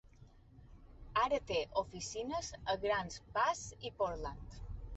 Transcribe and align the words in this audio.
Ara 1.23 1.39
té 1.51 1.59
oficines 1.83 2.51
a 2.73 2.77
Grants 2.89 3.23
Pass 3.39 3.65
i 3.91 3.95
Portland. 4.03 4.61